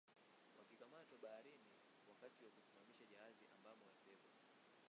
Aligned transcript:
Wakikamatwa 0.55 1.17
baharini 1.17 1.69
wakati 2.07 2.43
wa 2.43 2.51
kusimamisha 2.51 3.05
jahazi 3.05 3.45
ambamo 3.55 3.85
walibebwa 3.85 4.31